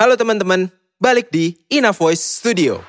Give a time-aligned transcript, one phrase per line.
[0.00, 2.80] Halo teman-teman, balik di Ina Voice Studio.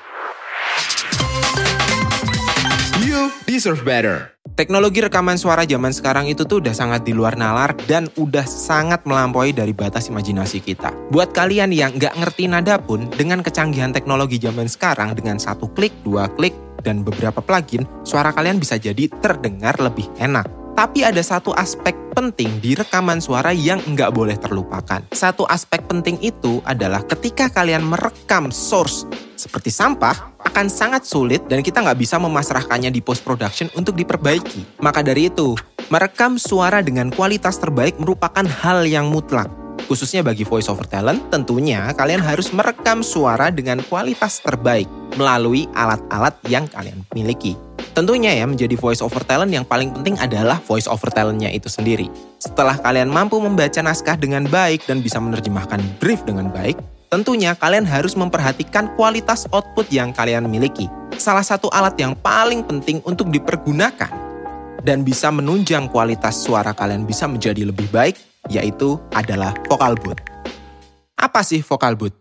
[3.04, 4.32] You deserve better.
[4.56, 9.04] Teknologi rekaman suara zaman sekarang itu tuh udah sangat di luar nalar dan udah sangat
[9.04, 10.88] melampaui dari batas imajinasi kita.
[11.12, 15.92] Buat kalian yang nggak ngerti nada pun, dengan kecanggihan teknologi zaman sekarang dengan satu klik,
[16.08, 20.61] dua klik, dan beberapa plugin, suara kalian bisa jadi terdengar lebih enak.
[20.72, 25.04] Tapi ada satu aspek penting di rekaman suara yang nggak boleh terlupakan.
[25.12, 29.04] Satu aspek penting itu adalah ketika kalian merekam source
[29.36, 34.80] seperti sampah, akan sangat sulit dan kita nggak bisa memasrahkannya di post production untuk diperbaiki.
[34.80, 35.58] Maka dari itu,
[35.92, 39.61] merekam suara dengan kualitas terbaik merupakan hal yang mutlak.
[39.90, 44.86] Khususnya bagi voice over talent, tentunya kalian harus merekam suara dengan kualitas terbaik
[45.18, 47.58] melalui alat-alat yang kalian miliki.
[47.92, 52.08] Tentunya ya menjadi voice over talent yang paling penting adalah voice over talentnya itu sendiri.
[52.40, 56.80] Setelah kalian mampu membaca naskah dengan baik dan bisa menerjemahkan brief dengan baik,
[57.12, 60.88] tentunya kalian harus memperhatikan kualitas output yang kalian miliki.
[61.20, 64.08] Salah satu alat yang paling penting untuk dipergunakan
[64.80, 68.16] dan bisa menunjang kualitas suara kalian bisa menjadi lebih baik,
[68.50, 70.22] yaitu adalah vocal booth.
[71.18, 72.16] Apa sih vocal booth?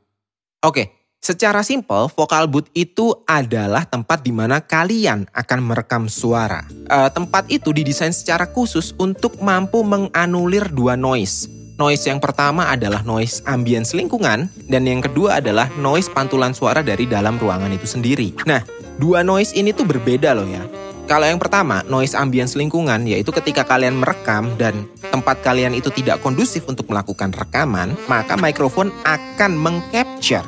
[0.61, 6.65] Oke, Secara simpel, vocal booth itu adalah tempat di mana kalian akan merekam suara.
[6.89, 11.45] E, tempat itu didesain secara khusus untuk mampu menganulir dua noise.
[11.77, 17.05] Noise yang pertama adalah noise ambience lingkungan, dan yang kedua adalah noise pantulan suara dari
[17.05, 18.33] dalam ruangan itu sendiri.
[18.49, 18.65] Nah,
[18.97, 20.65] dua noise ini tuh berbeda loh ya.
[21.11, 26.23] Kalau yang pertama, noise ambience lingkungan, yaitu ketika kalian merekam dan tempat kalian itu tidak
[26.23, 30.47] kondusif untuk melakukan rekaman, maka mikrofon akan mengcapture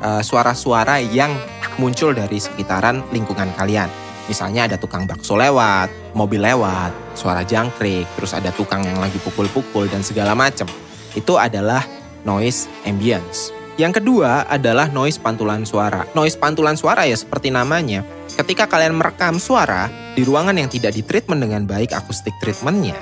[0.00, 1.28] Eh, suara-suara yang
[1.76, 3.92] muncul dari sekitaran lingkungan kalian.
[4.32, 9.92] Misalnya ada tukang bakso lewat, mobil lewat, suara jangkrik, terus ada tukang yang lagi pukul-pukul
[9.92, 10.64] dan segala macam.
[11.12, 11.84] Itu adalah
[12.24, 13.59] noise ambience.
[13.80, 16.04] Yang kedua adalah noise pantulan suara.
[16.12, 18.04] Noise pantulan suara ya seperti namanya.
[18.28, 23.00] Ketika kalian merekam suara di ruangan yang tidak ditreatment dengan baik akustik treatmentnya,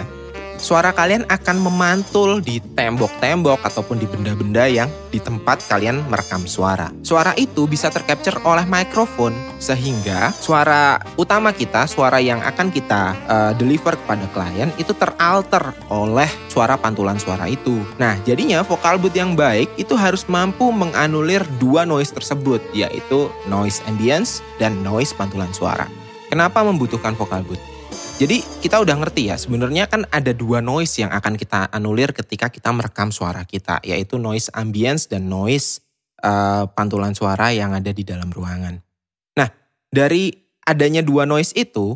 [0.58, 6.92] suara kalian akan memantul di tembok-tembok ataupun di benda-benda yang di tempat kalian merekam suara.
[7.00, 13.52] Suara itu bisa tercapture oleh mikrofon sehingga suara utama kita, suara yang akan kita uh,
[13.56, 17.80] deliver kepada klien itu teralter oleh suara pantulan suara itu.
[17.96, 23.80] Nah, jadinya vokal booth yang baik itu harus mampu menganulir dua noise tersebut yaitu noise
[23.86, 25.88] ambience dan noise pantulan suara.
[26.28, 27.77] Kenapa membutuhkan vokal booth?
[28.18, 32.50] Jadi kita udah ngerti ya, sebenarnya kan ada dua noise yang akan kita anulir ketika
[32.50, 35.78] kita merekam suara kita, yaitu noise ambience dan noise
[36.26, 38.82] uh, pantulan suara yang ada di dalam ruangan.
[39.38, 39.46] Nah,
[39.94, 40.34] dari
[40.66, 41.94] adanya dua noise itu,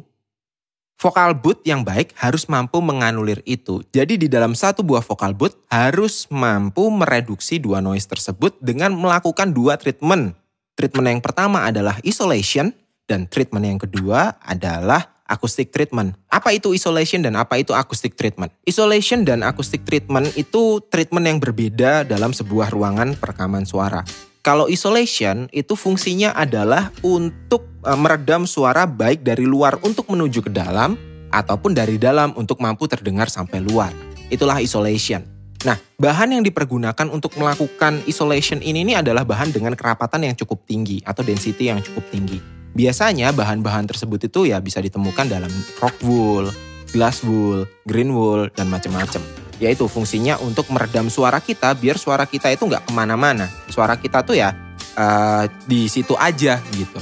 [0.94, 3.82] vokal booth yang baik harus mampu menganulir itu.
[3.91, 9.50] Jadi di dalam satu buah vokal booth harus mampu mereduksi dua noise tersebut dengan melakukan
[9.50, 10.38] dua treatment.
[10.78, 12.71] Treatment yang pertama adalah isolation
[13.11, 16.12] dan treatment yang kedua adalah acoustic treatment.
[16.28, 18.53] Apa itu isolation dan apa itu acoustic treatment?
[18.69, 24.04] Isolation dan acoustic treatment itu treatment yang berbeda dalam sebuah ruangan perekaman suara.
[24.44, 30.53] Kalau isolation itu fungsinya adalah untuk e, meredam suara baik dari luar untuk menuju ke
[30.53, 30.98] dalam
[31.32, 33.94] ataupun dari dalam untuk mampu terdengar sampai luar.
[34.28, 35.22] Itulah isolation.
[35.62, 40.66] Nah, bahan yang dipergunakan untuk melakukan isolation ini, ini adalah bahan dengan kerapatan yang cukup
[40.66, 42.62] tinggi atau density yang cukup tinggi.
[42.72, 46.49] Biasanya bahan-bahan tersebut itu ya bisa ditemukan dalam rock wool,
[46.93, 49.21] glass wool, green wool, dan macam-macam.
[49.60, 53.47] Yaitu fungsinya untuk meredam suara kita biar suara kita itu nggak ke mana-mana.
[53.69, 54.56] Suara kita tuh ya
[54.97, 57.00] uh, di situ aja gitu.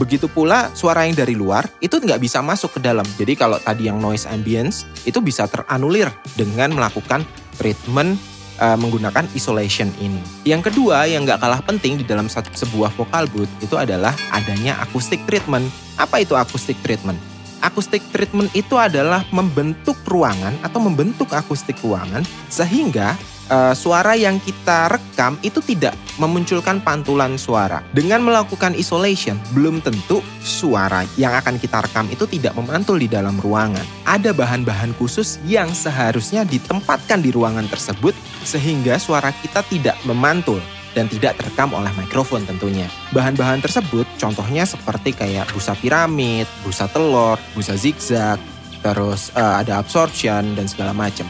[0.00, 3.04] Begitu pula suara yang dari luar itu nggak bisa masuk ke dalam.
[3.20, 6.08] Jadi kalau tadi yang noise ambience itu bisa teranulir
[6.40, 7.20] dengan melakukan
[7.60, 8.16] treatment
[8.60, 10.20] uh, menggunakan isolation ini.
[10.44, 15.24] Yang kedua yang gak kalah penting di dalam sebuah vocal booth itu adalah adanya acoustic
[15.26, 15.66] treatment.
[15.96, 17.18] Apa itu acoustic treatment?
[17.60, 24.88] Acoustic treatment itu adalah membentuk ruangan atau membentuk akustik ruangan sehingga uh, suara yang kita
[24.96, 27.82] rekam itu tidak memunculkan pantulan suara.
[27.92, 33.36] Dengan melakukan isolation, belum tentu suara yang akan kita rekam itu tidak memantul di dalam
[33.42, 33.84] ruangan.
[34.06, 40.60] Ada bahan-bahan khusus yang seharusnya ditempatkan di ruangan tersebut sehingga suara kita tidak memantul
[40.96, 42.90] dan tidak terekam oleh mikrofon tentunya.
[43.14, 48.42] Bahan-bahan tersebut contohnya seperti kayak busa piramid, busa telur, busa zigzag,
[48.82, 51.28] terus uh, ada absorption dan segala macam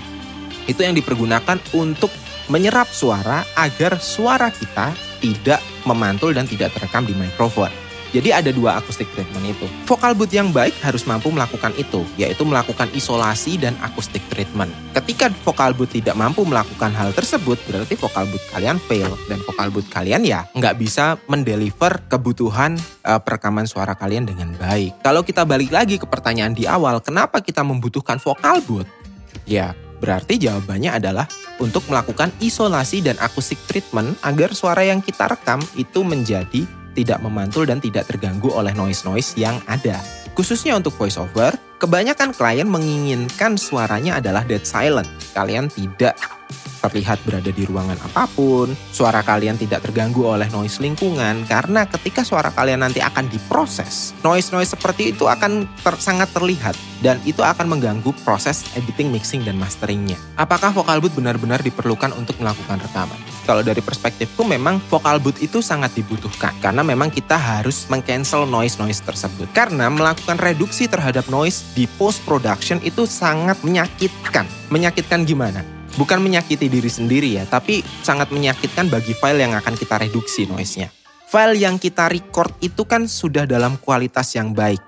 [0.71, 2.15] itu yang dipergunakan untuk
[2.47, 7.90] menyerap suara agar suara kita tidak memantul dan tidak terekam di mikrofon.
[8.11, 9.67] Jadi ada dua acoustic treatment itu.
[9.87, 14.71] Vocal booth yang baik harus mampu melakukan itu, yaitu melakukan isolasi dan acoustic treatment.
[14.95, 19.69] Ketika vocal booth tidak mampu melakukan hal tersebut, berarti vocal booth kalian fail dan vocal
[19.71, 22.75] booth kalian ya nggak bisa mendeliver kebutuhan
[23.07, 25.06] uh, perekaman suara kalian dengan baik.
[25.06, 28.91] Kalau kita balik lagi ke pertanyaan di awal, kenapa kita membutuhkan vocal booth?
[29.47, 31.29] Ya, Berarti jawabannya adalah
[31.61, 36.65] untuk melakukan isolasi dan akustik treatment agar suara yang kita rekam itu menjadi
[37.00, 39.97] tidak memantul dan tidak terganggu oleh noise-noise yang ada.
[40.37, 45.08] Khususnya untuk voiceover, kebanyakan klien menginginkan suaranya adalah dead silent.
[45.32, 46.20] Kalian tidak
[46.81, 52.25] terlihat berada di ruangan apa pun, suara kalian tidak terganggu oleh noise lingkungan, karena ketika
[52.25, 56.73] suara kalian nanti akan diproses, noise-noise seperti itu akan ter sangat terlihat,
[57.05, 60.17] dan itu akan mengganggu proses editing, mixing, dan masteringnya.
[60.41, 63.30] Apakah vocal booth benar-benar diperlukan untuk melakukan rekaman?
[63.49, 69.03] Kalau dari perspektifku memang vocal booth itu sangat dibutuhkan, karena memang kita harus mengcancel noise-noise
[69.05, 69.49] tersebut.
[69.57, 74.45] Karena melakukan reduksi terhadap noise di post-production itu sangat menyakitkan.
[74.71, 75.81] Menyakitkan gimana?
[75.99, 80.93] bukan menyakiti diri sendiri ya, tapi sangat menyakitkan bagi file yang akan kita reduksi noise-nya.
[81.31, 84.83] File yang kita record itu kan sudah dalam kualitas yang baik.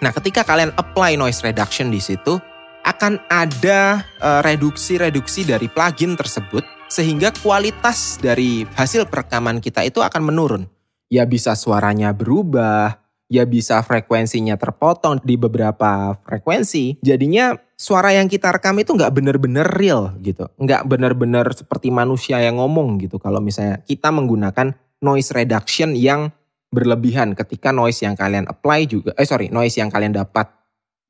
[0.00, 2.36] Nah, ketika kalian apply noise reduction di situ,
[2.84, 9.98] akan ada eh, reduksi-reduksi uh, dari plugin tersebut sehingga kualitas dari hasil perekaman kita itu
[9.98, 10.62] akan menurun.
[11.10, 17.02] Ya bisa suaranya berubah, ya bisa frekuensinya terpotong di beberapa frekuensi.
[17.02, 20.46] Jadinya suara yang kita rekam itu nggak bener-bener real gitu.
[20.54, 23.18] Nggak bener-bener seperti manusia yang ngomong gitu.
[23.18, 24.70] Kalau misalnya kita menggunakan
[25.02, 26.30] noise reduction yang
[26.70, 30.46] berlebihan ketika noise yang kalian apply juga, eh sorry, noise yang kalian dapat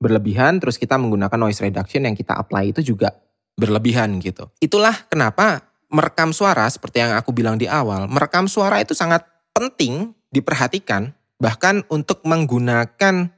[0.00, 3.12] berlebihan, terus kita menggunakan noise reduction yang kita apply itu juga
[3.54, 4.48] berlebihan gitu.
[4.60, 9.23] Itulah kenapa merekam suara seperti yang aku bilang di awal, merekam suara itu sangat
[9.55, 11.14] penting diperhatikan
[11.44, 13.29] Bahkan untuk menggunakan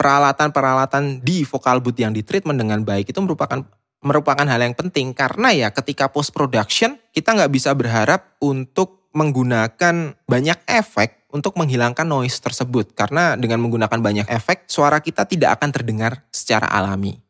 [0.00, 3.60] peralatan-peralatan di vocal booth yang ditreatment dengan baik itu merupakan
[4.00, 10.16] merupakan hal yang penting karena ya ketika post production kita nggak bisa berharap untuk menggunakan
[10.24, 15.68] banyak efek untuk menghilangkan noise tersebut karena dengan menggunakan banyak efek suara kita tidak akan
[15.68, 17.20] terdengar secara alami.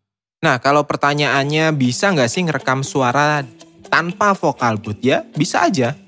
[0.47, 3.43] Nah kalau pertanyaannya bisa nggak sih ngerekam suara
[3.91, 5.99] tanpa vocal booth ya bisa aja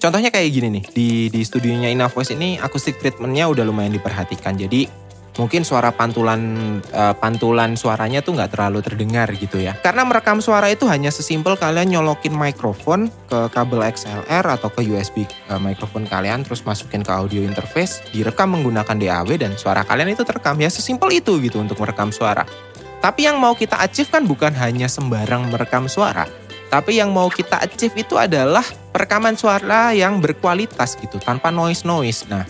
[0.00, 4.56] Contohnya kayak gini nih, di di studionya Inavoice ini akustik treatmentnya udah lumayan diperhatikan.
[4.56, 4.88] Jadi
[5.36, 6.40] mungkin suara pantulan
[6.96, 9.76] uh, pantulan suaranya tuh nggak terlalu terdengar gitu ya.
[9.76, 15.28] Karena merekam suara itu hanya sesimpel kalian nyolokin mikrofon ke kabel XLR atau ke USB
[15.52, 20.16] uh, eh, mikrofon kalian terus masukin ke audio interface, direkam menggunakan DAW dan suara kalian
[20.16, 22.48] itu terekam ya sesimpel itu gitu untuk merekam suara.
[23.04, 26.28] Tapi yang mau kita achieve kan bukan hanya sembarang merekam suara,
[26.70, 28.62] tapi yang mau kita achieve itu adalah
[28.94, 32.30] perekaman suara yang berkualitas gitu, tanpa noise-noise.
[32.30, 32.46] Nah,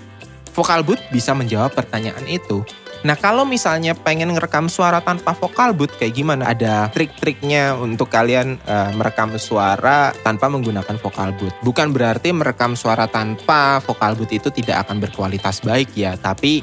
[0.53, 2.61] vocal booth bisa menjawab pertanyaan itu.
[3.01, 6.53] Nah, kalau misalnya pengen ngerekam suara tanpa vocal booth kayak gimana?
[6.53, 11.57] Ada trik-triknya untuk kalian uh, merekam suara tanpa menggunakan vocal booth.
[11.65, 16.61] Bukan berarti merekam suara tanpa vocal booth itu tidak akan berkualitas baik ya, tapi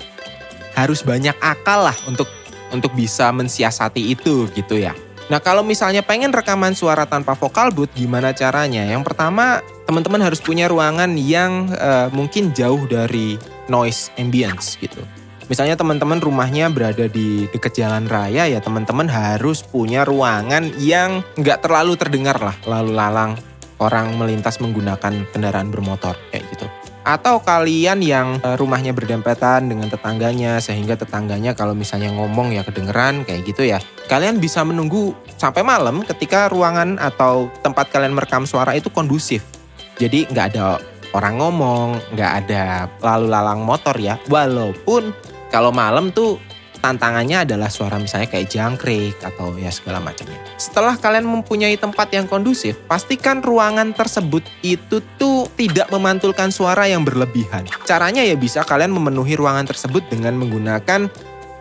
[0.77, 2.29] harus banyak akal lah untuk
[2.69, 4.93] untuk bisa mensiasati itu gitu ya.
[5.27, 8.87] Nah kalau misalnya pengen rekaman suara tanpa vokal booth gimana caranya?
[8.87, 13.35] Yang pertama teman-teman harus punya ruangan yang uh, mungkin jauh dari
[13.67, 15.03] noise ambience gitu.
[15.47, 21.63] Misalnya teman-teman rumahnya berada di dekat jalan raya ya teman-teman harus punya ruangan yang nggak
[21.63, 23.39] terlalu terdengar lah lalu lalang
[23.79, 26.67] orang melintas menggunakan kendaraan bermotor kayak gitu
[27.07, 33.23] atau kalian yang eh, rumahnya berdempetan dengan tetangganya sehingga tetangganya kalau misalnya ngomong ya kedengeran
[33.23, 33.79] kayak gitu ya.
[34.11, 39.47] Kalian bisa menunggu sampai malam ketika ruangan atau tempat kalian merekam suara itu kondusif.
[39.95, 40.83] Jadi nggak ada
[41.15, 44.19] orang ngomong, nggak ada lalu lalang motor ya.
[44.27, 45.15] Walaupun
[45.47, 46.35] kalau malam tuh
[46.77, 50.37] tantangannya adalah suara misalnya kayak jangkrik atau ya segala macamnya.
[50.59, 57.01] Setelah kalian mempunyai tempat yang kondusif, pastikan ruangan tersebut itu tuh tidak memantulkan suara yang
[57.01, 57.65] berlebihan.
[57.83, 61.09] Caranya ya bisa kalian memenuhi ruangan tersebut dengan menggunakan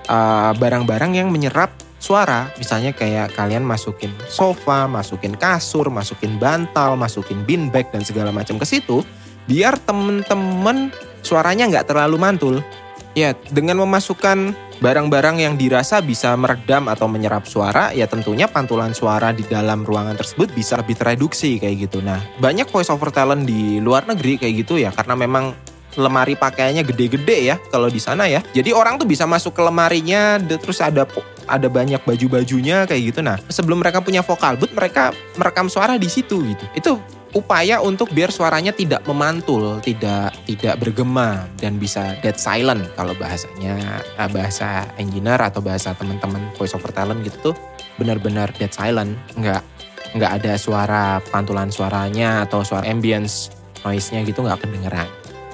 [0.06, 2.52] uh, barang-barang uh, yang menyerap suara.
[2.60, 8.68] Misalnya kayak kalian masukin sofa, masukin kasur, masukin bantal, masukin beanbag dan segala macam ke
[8.68, 9.00] situ,
[9.48, 10.92] biar temen-temen
[11.24, 12.56] suaranya nggak terlalu mantul.
[13.16, 19.32] Ya, dengan memasukkan barang-barang yang dirasa bisa meredam atau menyerap suara, ya tentunya pantulan suara
[19.32, 22.04] di dalam ruangan tersebut bisa lebih tereduksi kayak gitu.
[22.04, 25.56] Nah, banyak voice over talent di luar negeri kayak gitu ya, karena memang
[25.96, 28.44] lemari pakaiannya gede-gede ya kalau di sana ya.
[28.52, 31.08] Jadi orang tuh bisa masuk ke lemarinya, terus ada
[31.48, 33.20] ada banyak baju-bajunya kayak gitu.
[33.24, 36.64] Nah, sebelum mereka punya vokal booth, mereka merekam suara di situ gitu.
[36.76, 36.92] Itu
[37.36, 44.00] upaya untuk biar suaranya tidak memantul, tidak tidak bergema dan bisa dead silent kalau bahasanya
[44.00, 47.54] eh, bahasa engineer atau bahasa teman-teman voice over talent gitu tuh
[48.00, 49.60] benar-benar dead silent, nggak
[50.16, 53.52] nggak ada suara pantulan suaranya atau suara ambience
[53.84, 55.08] noise-nya gitu nggak kedengeran.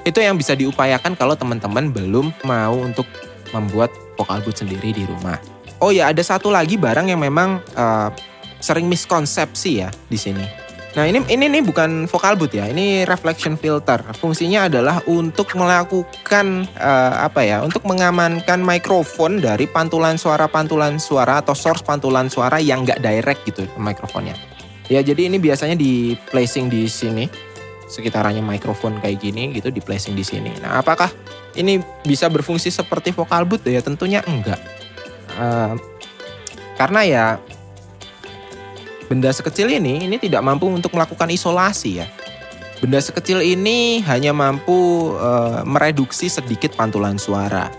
[0.07, 3.07] Itu yang bisa diupayakan kalau teman-teman belum mau untuk
[3.51, 5.35] membuat vocal booth sendiri di rumah.
[5.83, 8.07] Oh ya, ada satu lagi barang yang memang uh,
[8.63, 10.62] sering miskonsepsi ya di sini
[10.93, 13.97] Nah ini ini ini bukan vocal booth ya, ini reflection filter.
[14.13, 21.57] Fungsinya adalah untuk melakukan uh, apa ya, untuk mengamankan mikrofon dari pantulan suara-pantulan suara atau
[21.57, 24.37] source pantulan suara yang nggak direct gitu mikrofonnya.
[24.85, 27.25] Ya jadi ini biasanya di placing di sini,
[27.89, 30.53] sekitarannya mikrofon kayak gini gitu di placing di sini.
[30.61, 31.09] Nah apakah
[31.57, 33.81] ini bisa berfungsi seperti vocal booth ya?
[33.81, 34.61] Tentunya enggak.
[35.41, 35.73] Uh,
[36.77, 37.25] karena ya
[39.13, 42.09] Benda sekecil ini ini tidak mampu untuk melakukan isolasi ya.
[42.81, 47.69] Benda sekecil ini hanya mampu uh, mereduksi sedikit pantulan suara.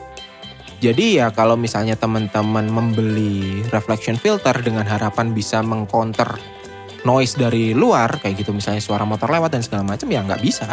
[0.78, 6.38] Jadi ya kalau misalnya teman-teman membeli reflection filter dengan harapan bisa mengcounter
[7.02, 10.70] noise dari luar kayak gitu misalnya suara motor lewat dan segala macam ya nggak bisa.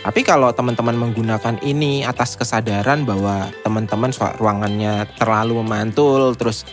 [0.00, 4.08] Tapi kalau teman-teman menggunakan ini atas kesadaran bahwa teman-teman
[4.40, 6.64] ruangannya terlalu memantul terus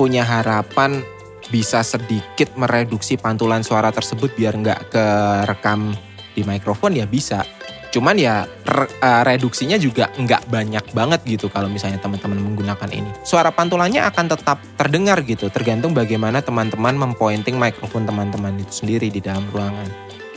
[0.00, 1.04] punya harapan
[1.52, 5.92] bisa sedikit mereduksi pantulan suara tersebut biar nggak kerekam
[6.32, 7.44] di mikrofon ya bisa.
[7.92, 13.12] Cuman ya re, uh, reduksinya juga nggak banyak banget gitu kalau misalnya teman-teman menggunakan ini.
[13.20, 19.20] Suara pantulannya akan tetap terdengar gitu, tergantung bagaimana teman-teman mempointing mikrofon teman-teman itu sendiri di
[19.20, 19.84] dalam ruangan.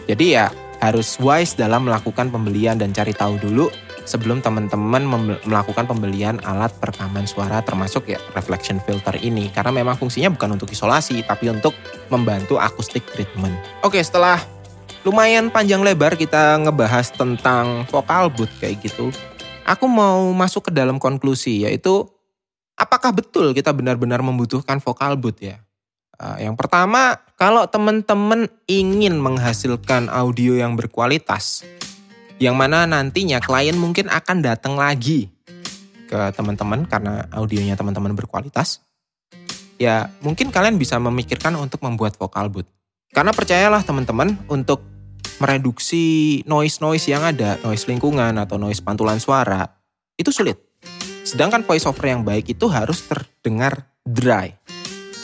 [0.03, 0.51] Jadi ya
[0.83, 3.71] harus wise dalam melakukan pembelian dan cari tahu dulu
[4.05, 5.03] sebelum teman-teman
[5.43, 10.69] melakukan pembelian alat perekaman suara termasuk ya reflection filter ini karena memang fungsinya bukan untuk
[10.71, 11.73] isolasi tapi untuk
[12.13, 13.57] membantu acoustic treatment.
[13.81, 14.39] Oke, setelah
[15.05, 19.09] lumayan panjang lebar kita ngebahas tentang vocal booth kayak gitu.
[19.65, 22.05] Aku mau masuk ke dalam konklusi yaitu
[22.77, 25.57] apakah betul kita benar-benar membutuhkan vocal booth ya?
[26.15, 31.67] Uh, yang pertama, kalau teman-teman ingin menghasilkan audio yang berkualitas,
[32.41, 35.31] yang mana nantinya klien mungkin akan datang lagi
[36.05, 38.83] ke teman-teman karena audionya teman-teman berkualitas.
[39.75, 42.69] Ya, mungkin kalian bisa memikirkan untuk membuat vocal booth.
[43.11, 44.83] Karena percayalah teman-teman untuk
[45.39, 49.67] mereduksi noise-noise yang ada, noise lingkungan atau noise pantulan suara,
[50.15, 50.55] itu sulit.
[51.27, 54.55] Sedangkan voice over yang baik itu harus terdengar dry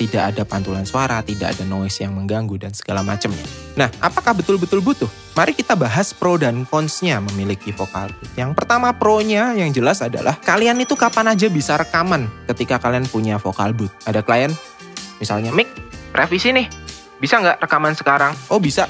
[0.02, 3.46] tidak ada pantulan suara, tidak ada noise yang mengganggu dan segala macamnya.
[3.78, 5.06] Nah, apakah betul-betul butuh?
[5.38, 8.34] Mari kita bahas pro dan cons-nya memiliki vocal booth.
[8.34, 13.38] Yang pertama pro-nya yang jelas adalah kalian itu kapan aja bisa rekaman ketika kalian punya
[13.38, 13.94] vocal booth.
[14.10, 14.50] Ada klien,
[15.22, 15.70] misalnya mic,
[16.18, 16.66] revisi nih,
[17.22, 18.34] bisa nggak rekaman sekarang?
[18.50, 18.90] Oh bisa,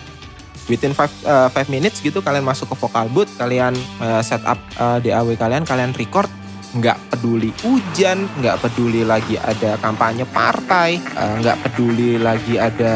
[0.72, 4.98] within 5 uh, five minutes gitu kalian masuk ke vocal booth, kalian uh, setup uh,
[5.04, 6.32] DAW kalian, kalian record,
[6.72, 12.94] nggak peduli hujan, nggak peduli lagi ada kampanye partai, eh, nggak peduli lagi ada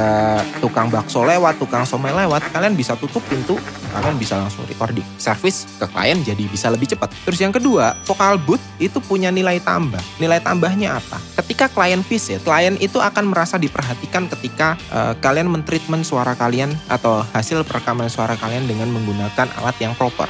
[0.63, 3.60] tukang bakso lewat, tukang somai lewat, kalian bisa tutup pintu,
[3.91, 5.03] kalian bisa langsung recording.
[5.20, 7.12] Service ke klien jadi bisa lebih cepat.
[7.27, 10.01] Terus yang kedua, vocal booth itu punya nilai tambah.
[10.20, 11.20] Nilai tambahnya apa?
[11.44, 17.24] Ketika klien visit, klien itu akan merasa diperhatikan ketika uh, kalian mentreatment suara kalian atau
[17.36, 20.27] hasil perekaman suara kalian dengan menggunakan alat yang proper.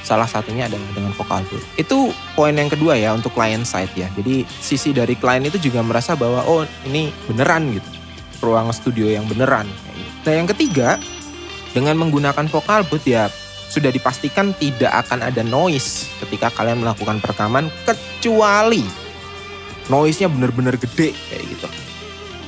[0.00, 1.64] Salah satunya adalah dengan vocal booth.
[1.76, 4.08] Itu poin yang kedua ya untuk client side ya.
[4.16, 7.90] Jadi sisi dari klien itu juga merasa bahwa oh ini beneran gitu.
[8.40, 9.68] Ruang studio yang beneran.
[10.24, 10.96] Nah yang ketiga,
[11.76, 13.28] dengan menggunakan vocal booth ya
[13.70, 18.82] sudah dipastikan tidak akan ada noise ketika kalian melakukan perekaman kecuali
[19.86, 21.68] noise-nya benar-benar gede kayak gitu.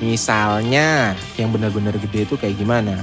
[0.02, 2.98] Misalnya yang benar-benar gede itu kayak gimana?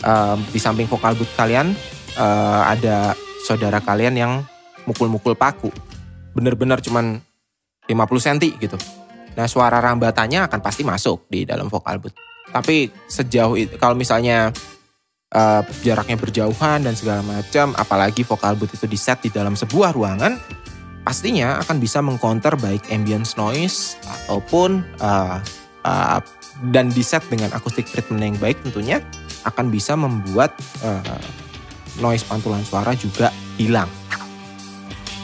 [0.00, 1.76] Um, di samping vokal booth kalian
[2.16, 3.12] uh, ada
[3.48, 4.32] saudara kalian yang
[4.84, 5.72] mukul-mukul paku.
[6.36, 7.24] Bener-bener cuman
[7.88, 8.76] 50 cm gitu.
[9.32, 12.16] Nah suara rambatannya akan pasti masuk di dalam vokal booth.
[12.52, 14.52] Tapi sejauh itu, kalau misalnya
[15.32, 19.96] uh, jaraknya berjauhan dan segala macam, apalagi vokal booth itu di set di dalam sebuah
[19.96, 20.36] ruangan,
[21.04, 25.40] pastinya akan bisa mengcounter baik ambience noise ataupun uh,
[25.88, 26.20] uh,
[26.74, 29.00] dan di set dengan acoustic treatment yang baik tentunya
[29.46, 30.52] akan bisa membuat
[30.82, 31.20] uh,
[31.98, 33.90] noise pantulan suara juga hilang.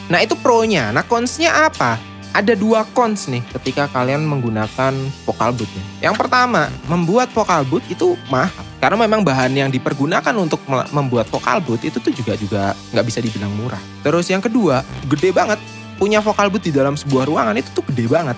[0.08, 0.92] Nah itu pro-nya.
[0.92, 1.96] Nah cons-nya apa?
[2.34, 4.90] Ada dua cons nih ketika kalian menggunakan
[5.22, 5.70] vocal booth
[6.02, 8.66] Yang pertama, membuat vocal booth itu mahal.
[8.82, 13.22] Karena memang bahan yang dipergunakan untuk membuat vocal booth itu tuh juga juga nggak bisa
[13.22, 13.78] dibilang murah.
[14.02, 15.62] Terus yang kedua, gede banget.
[15.94, 18.34] Punya vocal booth di dalam sebuah ruangan itu tuh gede banget.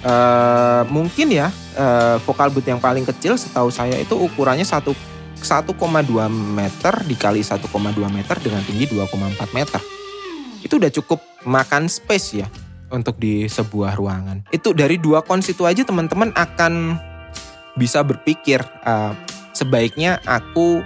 [0.00, 4.92] Uh, mungkin ya uh, vocal booth yang paling kecil setahu saya itu ukurannya satu
[5.42, 5.74] 1,2
[6.30, 7.66] meter dikali 1,2
[8.12, 9.80] meter dengan tinggi 2,4 meter.
[10.60, 12.48] Itu udah cukup makan space ya
[12.92, 14.50] untuk di sebuah ruangan.
[14.52, 16.98] Itu dari dua kons itu aja teman-teman akan
[17.78, 19.14] bisa berpikir uh,
[19.54, 20.82] sebaiknya aku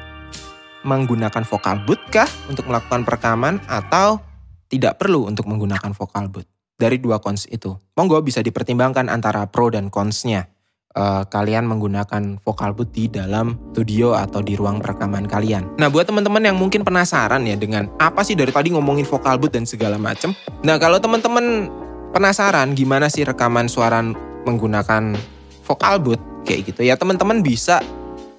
[0.84, 4.20] menggunakan vokal booth kah untuk melakukan perekaman atau
[4.68, 6.48] tidak perlu untuk menggunakan vokal booth.
[6.74, 7.74] Dari dua kons itu.
[7.96, 10.53] Monggo bisa dipertimbangkan antara pro dan consnya
[10.94, 15.76] uh, kalian menggunakan vokal booth di dalam studio atau di ruang perekaman kalian.
[15.78, 19.54] Nah, buat teman-teman yang mungkin penasaran ya dengan apa sih dari tadi ngomongin vokal booth
[19.54, 20.32] dan segala macam.
[20.62, 21.68] Nah, kalau teman-teman
[22.14, 24.00] penasaran gimana sih rekaman suara
[24.46, 25.18] menggunakan
[25.66, 27.82] vokal booth kayak gitu ya, teman-teman bisa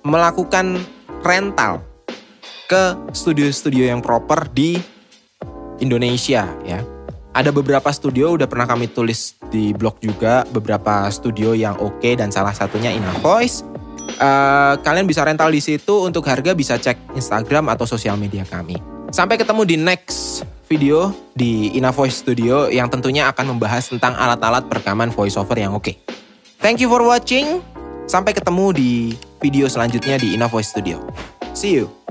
[0.06, 0.80] melakukan
[1.26, 1.82] rental
[2.66, 4.78] ke studio-studio yang proper di
[5.82, 6.95] Indonesia ya
[7.36, 12.16] ada beberapa studio udah pernah kami tulis di blog juga beberapa studio yang oke okay,
[12.16, 13.68] dan salah satunya Ina Voice.
[14.16, 18.80] Uh, kalian bisa rental di situ untuk harga bisa cek Instagram atau sosial media kami.
[19.12, 24.72] Sampai ketemu di next video di Ina Voice Studio yang tentunya akan membahas tentang alat-alat
[24.72, 25.84] perekaman voiceover yang oke.
[25.84, 25.96] Okay.
[26.64, 27.60] Thank you for watching.
[28.08, 28.92] Sampai ketemu di
[29.44, 31.04] video selanjutnya di Ina Voice Studio.
[31.52, 32.05] See you.